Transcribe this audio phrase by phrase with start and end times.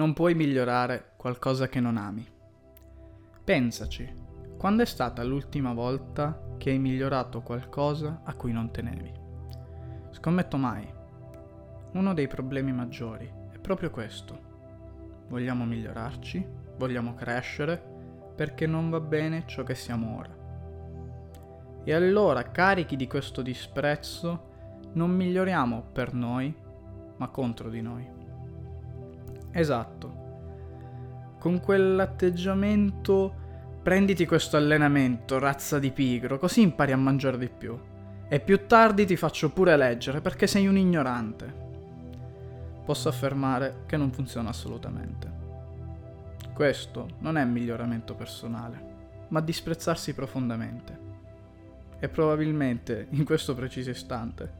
[0.00, 2.26] Non puoi migliorare qualcosa che non ami.
[3.44, 4.10] Pensaci,
[4.56, 9.12] quando è stata l'ultima volta che hai migliorato qualcosa a cui non tenevi?
[10.12, 10.90] Scommetto mai.
[11.92, 15.26] Uno dei problemi maggiori è proprio questo.
[15.28, 16.46] Vogliamo migliorarci,
[16.78, 17.76] vogliamo crescere,
[18.34, 20.34] perché non va bene ciò che siamo ora.
[21.84, 24.48] E allora, carichi di questo disprezzo,
[24.94, 26.56] non miglioriamo per noi,
[27.18, 28.19] ma contro di noi.
[29.52, 30.18] Esatto.
[31.38, 33.34] Con quell'atteggiamento
[33.82, 37.78] prenditi questo allenamento, razza di pigro, così impari a mangiare di più.
[38.28, 41.68] E più tardi ti faccio pure leggere perché sei un ignorante.
[42.84, 45.38] Posso affermare che non funziona assolutamente.
[46.54, 48.84] Questo non è miglioramento personale,
[49.28, 51.08] ma disprezzarsi profondamente.
[51.98, 54.52] E probabilmente, in questo preciso istante,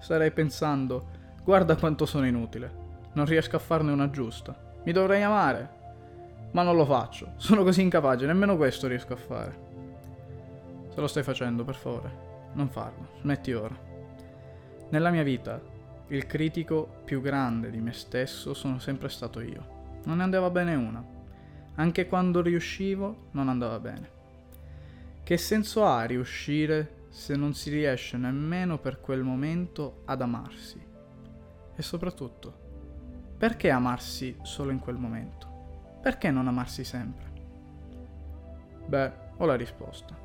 [0.00, 1.06] starei pensando,
[1.42, 2.83] guarda quanto sono inutile
[3.14, 4.56] non riesco a farne una giusta.
[4.84, 5.82] Mi dovrei amare.
[6.52, 7.32] Ma non lo faccio.
[7.36, 9.58] Sono così incapace, nemmeno questo riesco a fare.
[10.92, 13.08] Se lo stai facendo, per favore, non farlo.
[13.20, 13.76] Smetti ora.
[14.90, 15.60] Nella mia vita,
[16.08, 19.72] il critico più grande di me stesso sono sempre stato io.
[20.04, 21.04] Non ne andava bene una.
[21.76, 24.10] Anche quando riuscivo, non andava bene.
[25.24, 30.80] Che senso ha riuscire se non si riesce nemmeno per quel momento ad amarsi?
[31.74, 32.63] E soprattutto,
[33.44, 35.98] perché amarsi solo in quel momento?
[36.00, 37.26] Perché non amarsi sempre?
[38.86, 40.16] Beh, ho la risposta.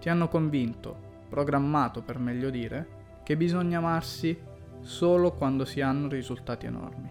[0.00, 4.36] Ti hanno convinto, programmato per meglio dire, che bisogna amarsi
[4.80, 7.08] solo quando si hanno risultati enormi.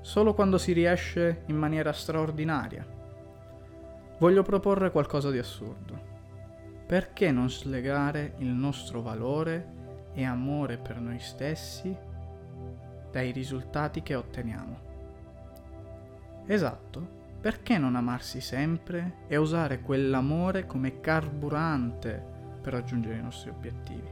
[0.00, 2.86] Solo quando si riesce in maniera straordinaria.
[4.18, 6.00] Voglio proporre qualcosa di assurdo.
[6.86, 9.74] Perché non slegare il nostro valore
[10.14, 12.14] e amore per noi stessi
[13.16, 14.78] dai risultati che otteniamo.
[16.44, 17.08] Esatto,
[17.40, 22.22] perché non amarsi sempre e usare quell'amore come carburante
[22.60, 24.06] per raggiungere i nostri obiettivi?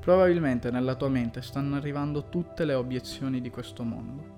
[0.00, 4.34] Probabilmente nella tua mente stanno arrivando tutte le obiezioni di questo mondo.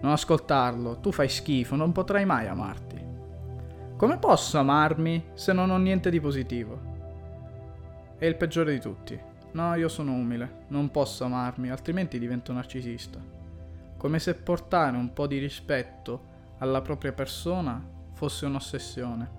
[0.00, 3.06] Non ascoltarlo, tu fai schifo, non potrai mai amarti.
[3.94, 6.80] Come posso amarmi se non ho niente di positivo?
[8.16, 9.20] È il peggiore di tutti.
[9.52, 13.18] No, io sono umile, non posso amarmi, altrimenti divento narcisista.
[13.96, 17.82] Come se portare un po' di rispetto alla propria persona
[18.12, 19.36] fosse un'ossessione.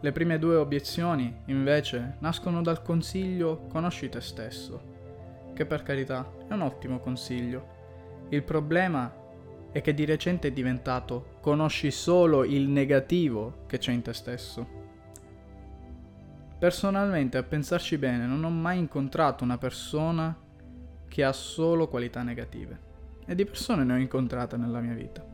[0.00, 6.52] Le prime due obiezioni, invece, nascono dal consiglio conosci te stesso, che per carità è
[6.52, 8.26] un ottimo consiglio.
[8.28, 9.12] Il problema
[9.72, 14.83] è che di recente è diventato conosci solo il negativo che c'è in te stesso.
[16.58, 20.34] Personalmente, a pensarci bene, non ho mai incontrato una persona
[21.08, 22.92] che ha solo qualità negative.
[23.26, 25.24] E di persone ne ho incontrate nella mia vita.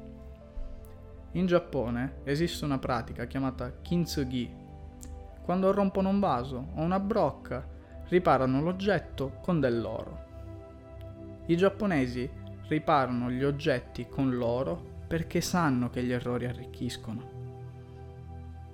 [1.33, 4.53] In Giappone esiste una pratica chiamata kintsugi.
[5.43, 7.67] Quando rompono un vaso o una brocca,
[8.09, 10.29] riparano l'oggetto con dell'oro.
[11.47, 12.29] I giapponesi
[12.69, 17.39] riparano gli oggetti con l'oro perché sanno che gli errori arricchiscono.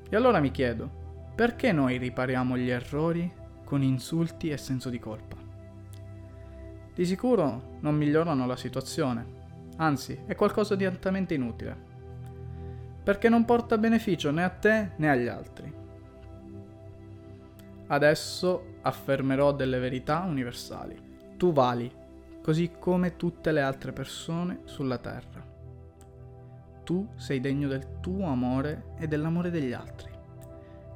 [0.08, 1.04] E allora mi chiedo,
[1.36, 3.30] perché noi ripariamo gli errori
[3.62, 5.36] con insulti e senso di colpa?
[6.94, 9.26] Di sicuro non migliorano la situazione,
[9.76, 11.76] anzi è qualcosa di altamente inutile,
[13.04, 15.70] perché non porta beneficio né a te né agli altri.
[17.88, 20.98] Adesso affermerò delle verità universali.
[21.36, 21.92] Tu vali,
[22.42, 25.44] così come tutte le altre persone sulla terra.
[26.82, 30.15] Tu sei degno del tuo amore e dell'amore degli altri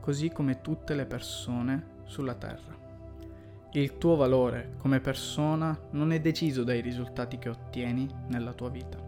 [0.00, 2.78] così come tutte le persone sulla Terra.
[3.72, 8.98] Il tuo valore come persona non è deciso dai risultati che ottieni nella tua vita.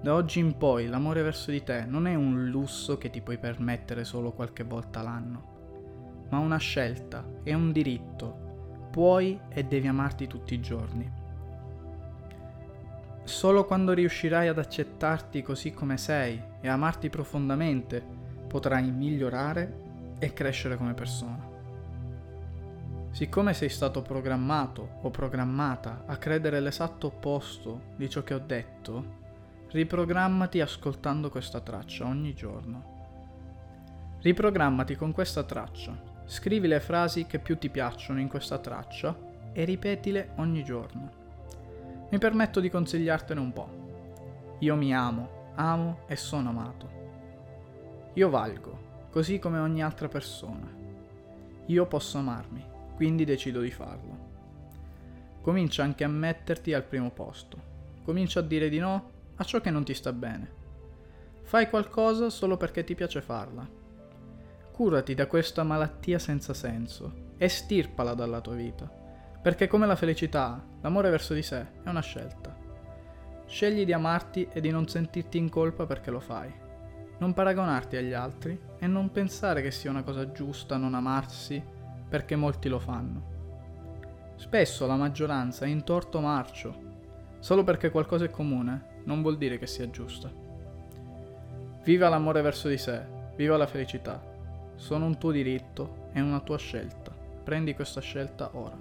[0.00, 3.38] Da oggi in poi l'amore verso di te non è un lusso che ti puoi
[3.38, 8.88] permettere solo qualche volta l'anno, ma una scelta, è un diritto.
[8.90, 11.10] Puoi e devi amarti tutti i giorni.
[13.24, 18.02] Solo quando riuscirai ad accettarti così come sei e amarti profondamente,
[18.48, 19.86] potrai migliorare
[20.18, 21.48] e crescere come persona.
[23.10, 29.16] Siccome sei stato programmato o programmata a credere l'esatto opposto di ciò che ho detto,
[29.70, 32.96] riprogrammati ascoltando questa traccia ogni giorno.
[34.20, 39.16] Riprogrammati con questa traccia, scrivi le frasi che più ti piacciono in questa traccia
[39.52, 41.10] e ripetile ogni giorno.
[42.10, 44.56] Mi permetto di consigliartene un po'.
[44.60, 47.07] Io mi amo, amo e sono amato.
[48.14, 50.68] Io valgo, così come ogni altra persona.
[51.66, 52.64] Io posso amarmi,
[52.96, 54.26] quindi decido di farlo.
[55.40, 57.76] Comincia anche a metterti al primo posto.
[58.08, 60.50] comincia a dire di no a ciò che non ti sta bene.
[61.42, 63.68] Fai qualcosa solo perché ti piace farla.
[64.72, 68.90] Curati da questa malattia senza senso e stirpala dalla tua vita,
[69.42, 72.56] perché come la felicità, l'amore verso di sé è una scelta.
[73.46, 76.66] Scegli di amarti e di non sentirti in colpa perché lo fai.
[77.18, 81.62] Non paragonarti agli altri e non pensare che sia una cosa giusta non amarsi
[82.08, 83.36] perché molti lo fanno.
[84.36, 86.86] Spesso la maggioranza è in torto marcio.
[87.40, 90.30] Solo perché qualcosa è comune non vuol dire che sia giusta.
[91.82, 93.02] Viva l'amore verso di sé,
[93.34, 94.22] viva la felicità.
[94.76, 97.10] Sono un tuo diritto e una tua scelta.
[97.42, 98.78] Prendi questa scelta ora.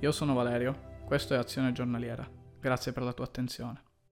[0.00, 2.28] Io sono Valerio, questo è Azione Giornaliera.
[2.60, 3.89] Grazie per la tua attenzione.